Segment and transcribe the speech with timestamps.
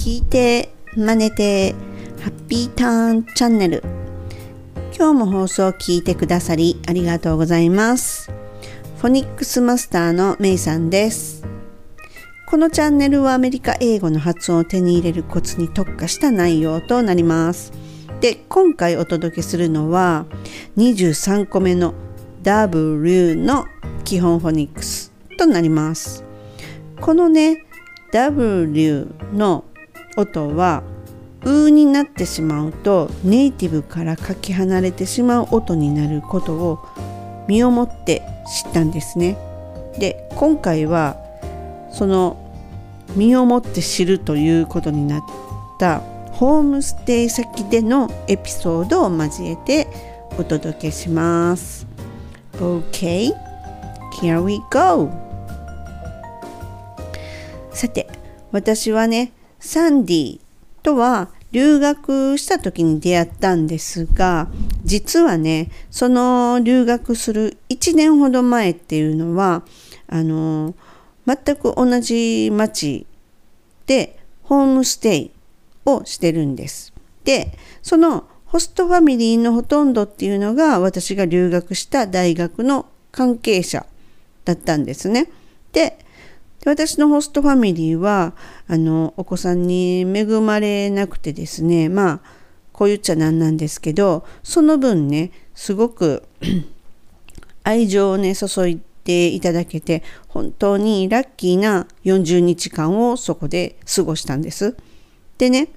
[0.00, 1.72] 聞いて真似て
[2.22, 3.82] ハッピーターンチャンネル。
[4.96, 8.32] 今日も放送を聞いてくださりありがとうございます。
[8.96, 11.44] フォニックスマスターのメイさんです。
[12.46, 17.70] このチャンネルはアメリカ英語の発音を手に入れるコツに特化した内容となります。
[18.22, 20.24] で今回お届けするのは
[20.78, 21.92] 23個目の
[22.42, 23.66] W の
[24.04, 26.24] 基本フォニックスとなります。
[27.02, 27.66] このね
[28.12, 29.66] W の
[30.16, 30.82] 音は
[31.44, 36.86] うになってしまうとネイティブからかけ離れてしまう音になることを
[37.48, 38.22] 身をもって
[38.64, 39.36] 知ったんですね。
[39.98, 41.16] で今回は
[41.90, 42.36] その
[43.16, 45.22] 身をもって知るということになっ
[45.78, 46.00] た
[46.32, 49.88] ホームステイ先でのエピソードを交えて
[50.38, 51.86] お届けします。
[52.54, 53.32] OK,
[54.20, 55.10] here we go!
[57.72, 58.06] さて
[58.52, 60.40] 私はねサンディ
[60.82, 64.48] とは留学した時に出会ったんですが
[64.84, 69.62] 実はねその留学する1年ほど前っていうのは
[70.08, 70.74] あの
[71.26, 73.06] 全く同じ町
[73.86, 75.30] でホームステイ
[75.86, 76.92] をしてるんです。
[77.24, 83.86] でそのホストファミリーのほとんどっていうのが私が留学した大学の関係者
[84.44, 85.30] だったんですね。
[85.72, 85.98] で
[86.60, 88.34] で私のホストファミリーは
[88.68, 92.20] あのお子さんに恵まれなくてですねまあ
[92.72, 96.26] こう言っちゃなんなんですけどその分ねすごく
[97.64, 104.76] 愛情をね注いでいただけて本当にラッキーな40日間をそこで過ごしたんです。
[105.38, 105.68] でね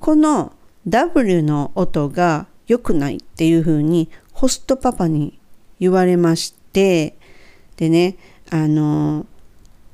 [0.00, 0.52] この
[0.86, 5.38] W の音が良くないっていう風にホストパパに
[5.78, 7.16] 言われまして
[7.76, 8.16] でね
[8.50, 9.26] あの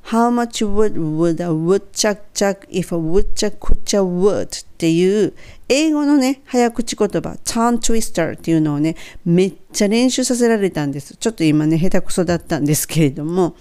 [0.09, 5.33] How much wood would a woodchuck chuck if a woodchuck could a wood っていう
[5.67, 11.15] 英語のね、早口言葉、tongue twister っていうのをね、めっちゃ練習させられたんです。
[11.15, 13.55] ちょっと今ね、下手くそだったんですけれども。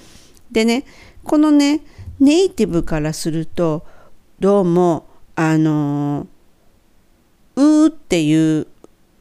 [0.51, 0.87] でね、
[1.23, 1.83] このね、
[2.19, 3.85] ネイティブからすると、
[4.41, 6.27] どうも、あの
[7.57, 8.67] うーっていう、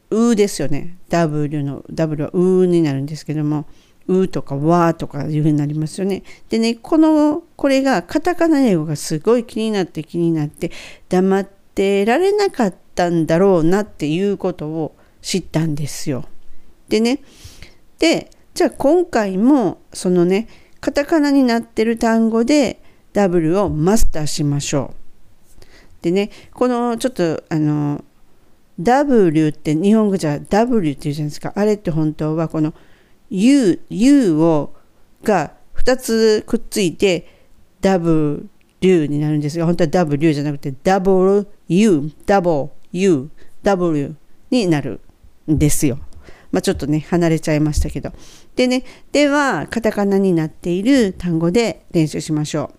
[0.08, 0.96] うーですよね。
[1.10, 3.66] W の、W はうーになるんですけども、
[4.08, 6.22] うとかわとかいうふうになりますよね。
[6.48, 10.72] でね、この、これがカタカナ英語がすごい気になって気になって
[11.08, 16.24] 黙ってられなかったんだろうなっていうことを知ったんですよ。
[16.88, 17.20] でね、
[17.98, 20.48] で、じゃあ今回もそのね、
[20.80, 22.80] カタカナになってる単語で
[23.12, 26.02] W をマスターしましょう。
[26.02, 28.02] でね、このちょっとあの
[28.78, 31.52] W って日本語じゃ W って言うじゃないですか。
[31.54, 32.72] あれって本当はこの
[33.30, 34.74] 「U, U を
[35.22, 37.28] が2つくっついて
[37.80, 38.48] W
[38.80, 43.30] になるんですが、本当は W じゃなくて W、U W, U,
[43.62, 44.14] W
[44.50, 45.00] になる
[45.50, 45.98] んですよ。
[46.50, 48.12] まあ、ちょっとね、離れちゃいましたけど。
[48.56, 52.78] でね、では、カタカナになっている単語で練習しましょう。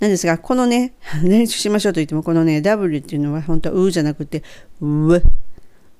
[0.00, 4.42] なんですが、このね、 練習しましょうと言っても、このね、W っていうのは本当はうじゃなくて、
[4.80, 5.14] う、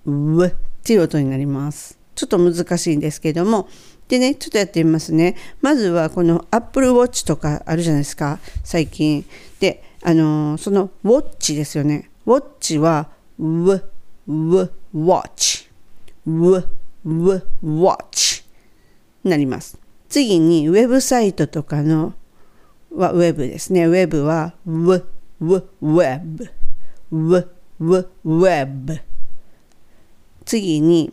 [0.07, 1.99] うっていう音になります。
[2.15, 3.69] ちょっと難しいんですけども。
[4.09, 5.37] でねちょっとやってみますね。
[5.61, 8.39] まずはこの Apple Watch とかあるじゃないですか。
[8.63, 9.25] 最近。
[9.61, 12.11] であのー、そのウォッチですよね。
[12.27, 13.09] ウォッチは
[13.39, 13.83] w
[14.27, 15.69] w watch
[16.27, 16.69] w
[17.05, 18.45] w watch
[19.25, 19.79] なります。
[20.09, 22.15] 次にウェブサイトとかの
[22.95, 23.87] はウェブですね。
[23.87, 25.05] ウェブは w
[25.41, 26.51] w web
[27.11, 27.49] w
[27.81, 29.01] w web
[30.45, 31.13] 次に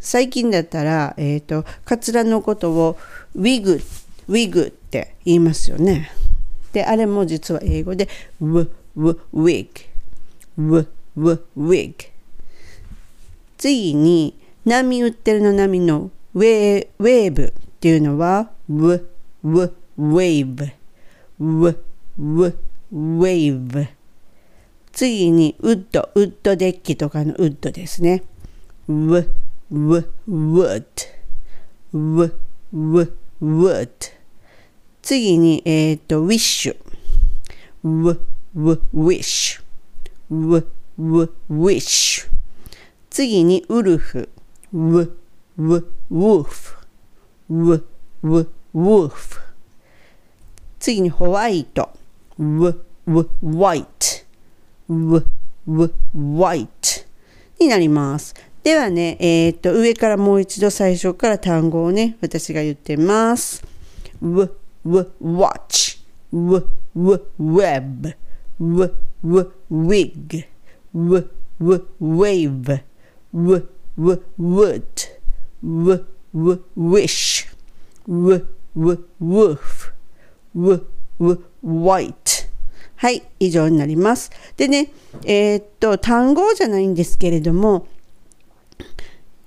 [0.00, 2.96] 最近だったら、えっ、ー、と、カツラのことを
[3.34, 3.80] ウィグ、
[4.28, 6.10] ウィグって言いますよね。
[6.72, 8.08] で、あれも実は英語で、
[8.40, 9.68] ウ、ウ、ウィ
[10.56, 10.78] グ、
[11.16, 11.94] ウ、ウ、ウィグ。
[13.58, 14.34] 次に、
[14.64, 19.10] 波打ってるの波のウェウェーブっていうのは、ウ、ウ、
[19.42, 20.70] ウェーブ、
[21.40, 21.76] ウ、ウ、
[22.18, 23.86] ウェーブ。
[24.92, 28.22] 次に、ウッド、ウッドデッキとかのウッドですね。
[28.88, 29.24] ウ、
[29.70, 30.84] w would
[31.92, 32.30] w
[32.72, 33.88] w would
[35.00, 36.74] 次に、えっ、ー、と wish
[37.84, 38.20] w
[38.54, 39.62] w wish
[40.28, 40.66] w
[40.98, 42.28] w wish
[43.10, 44.28] 次にウルフ
[44.72, 45.16] w
[45.56, 46.76] w wolf
[47.48, 47.84] w
[48.22, 49.40] w wolf
[50.80, 51.90] 次にホワイト
[52.38, 52.74] w
[53.06, 54.24] w white
[54.88, 55.24] w
[55.66, 57.06] w white
[57.60, 58.49] になります。
[58.62, 63.64] ではね、えー、っと、上からもう一度最初から単語をね、私が言ってます。
[64.20, 64.50] w,
[64.84, 65.98] w, watch,
[66.30, 68.14] w, w, web,
[68.58, 70.46] w, w, wig,
[70.92, 72.80] w, w, wave,
[73.32, 74.82] w, w, wood,
[75.62, 76.04] w,
[76.34, 77.48] w, wish,
[78.06, 78.46] w,
[78.76, 79.92] w, woof,
[80.54, 80.86] w,
[81.18, 82.50] w, white.
[82.96, 84.30] はい以上になります。
[84.58, 84.92] でね
[85.24, 87.86] えー、っと単語じゃないんですけれども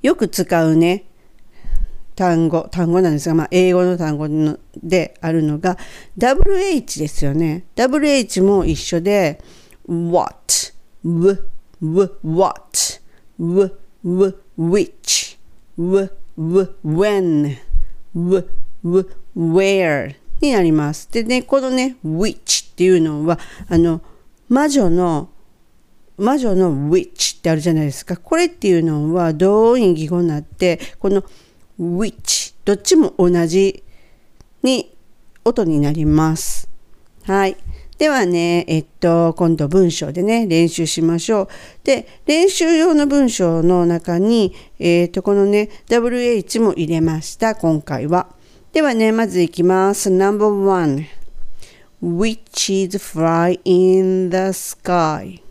[0.03, 1.05] よく使うね
[2.15, 5.77] 単語単語なんですが、まあ、英語の単語のであるのが
[6.19, 9.41] WH ですよね WH も一緒で
[9.87, 10.73] what
[11.03, 11.37] w,
[11.81, 12.99] w, what
[13.39, 13.71] w,
[14.03, 15.37] w, which
[15.77, 17.57] w, w, when
[18.13, 18.49] w,
[18.83, 21.09] w, where になります。
[21.11, 23.39] でね、このね、which っていうのは、
[23.69, 24.01] あの、
[24.49, 25.29] 魔女の、
[26.17, 28.17] 魔女の witch ってあるじゃないですか。
[28.17, 31.23] これっていうのは同音義語になって、この
[31.79, 33.83] witch どっちも同じ
[34.61, 34.95] に
[35.43, 36.69] 音になります。
[37.23, 37.57] はい。
[37.97, 41.47] ではね、えっと、今度文章でね、練習しましょう。
[41.83, 48.27] で、練習用の文章の中に、えっと、このね、WH も入れました、今回は。
[48.71, 50.09] ではね、まずいきます。
[50.09, 51.05] No.1
[52.01, 55.42] Witches fly in the sky.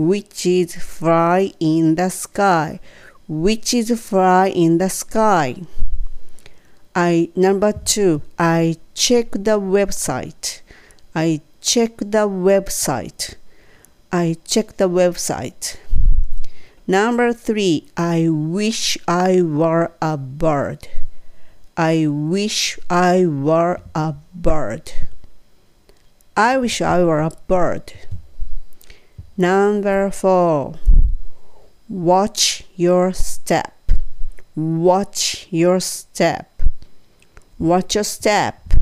[0.00, 2.80] Witches fly in the sky.
[3.28, 5.56] Witches fly in the sky.
[6.94, 10.62] I number two, I check the website.
[11.14, 13.34] I check the website.
[14.10, 15.76] I check the website.
[16.86, 20.88] Number three, I wish I were a bird.
[21.76, 24.92] I wish I were a bird.
[26.34, 27.92] I wish I were a bird.
[29.40, 30.74] Number four,
[31.88, 33.72] watch your step.
[34.54, 36.60] Watch your step.
[37.58, 38.74] Watch your step.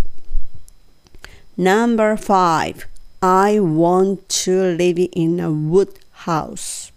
[1.56, 2.86] Number five,
[3.22, 6.90] I want to live in a wood house.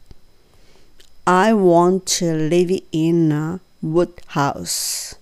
[1.28, 5.14] I want to live in a wood house.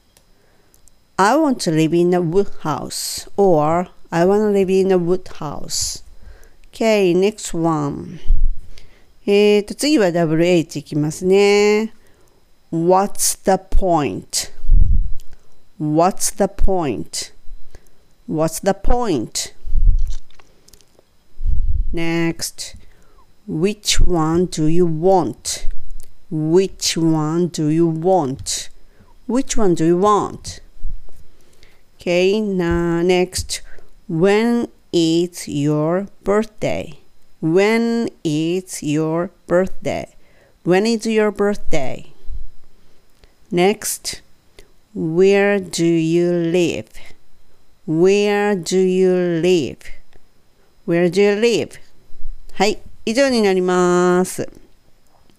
[1.17, 4.97] I want to live in a wood house or I want to live in a
[4.97, 6.03] wood house.
[6.78, 8.18] Okay, next one.
[9.26, 11.94] えーと、次は WH いきますね。
[12.70, 14.52] What's the point?
[15.80, 17.32] What's the point?
[18.28, 19.54] What's the point?
[21.92, 22.76] Next.
[23.46, 25.68] Which one do you want?
[26.30, 28.70] Which one do you want?
[29.26, 30.60] Which one do you want?
[32.00, 33.62] Okay, now next.
[34.08, 36.98] When is your birthday?
[37.40, 40.14] When is your birthday?
[40.62, 42.12] When is your birthday?
[43.50, 44.22] Next.
[44.94, 46.88] Where do you live?
[47.86, 49.78] Where do you live?
[50.86, 51.78] Where do you live?
[52.54, 54.48] はい、以上になります。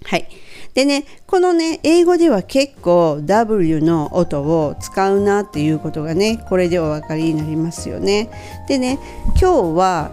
[0.03, 0.27] はい。
[0.74, 8.30] でね、このね、英語では結構 W の音を使うなっていうことがね、これでお分かりになりますよね。
[8.68, 8.98] でね、
[9.40, 10.10] 今日は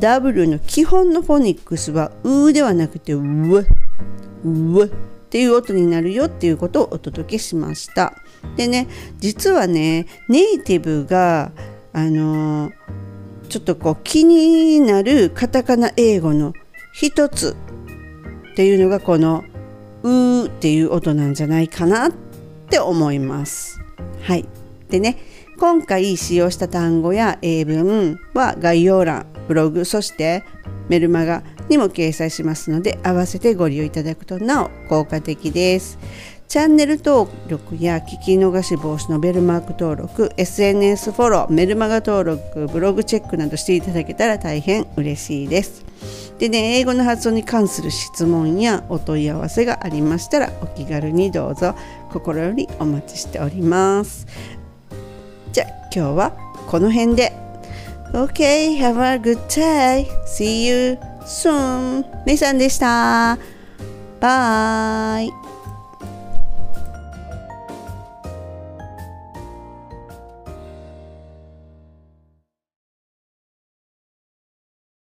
[0.00, 4.88] W の基本のフォニックスはうではなくてう、うっ
[5.30, 8.14] ていう音になるよっていうことをお届けしました。
[8.56, 8.86] でね
[9.18, 11.50] 実はねネイティブが
[11.92, 12.70] あの
[13.48, 16.52] ちょっとこう気になるカタカナ英語の
[16.92, 17.56] 一つ
[18.52, 19.44] っていうのがこの
[20.06, 22.12] 「う」っていう音なんじゃないかなっ
[22.68, 23.80] て思います。
[24.22, 24.46] はい、
[24.88, 25.18] でね
[25.58, 30.44] 今回使用した単語や英文は概要欄ブログそして
[30.88, 35.98] メルマガにも掲載しますので合わせてご利用いただくとなお効果的です。
[36.48, 45.85] チャンネル登録や聞き逃し防止のベルマーク登録、SNS フォロー、メルマガ登録、ブログチェックなどしていただけたら大変嬉しいです。
[46.38, 51.74] でね、英語の発音に関する質問やお問い合わせがありましたらお気軽にどうぞ
[52.12, 54.26] 心よりお待ちしております。
[55.52, 56.32] じゃあ今日は
[56.66, 57.32] この辺で。
[58.12, 60.06] Okay, have a good day.
[60.26, 62.04] See you soon.
[62.24, 63.38] メイさんでした。
[64.20, 65.45] バイ。